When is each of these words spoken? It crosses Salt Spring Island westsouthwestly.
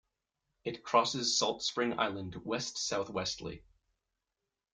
It 0.63 0.83
crosses 0.83 1.37
Salt 1.37 1.61
Spring 1.61 1.99
Island 1.99 2.33
westsouthwestly. 2.43 3.61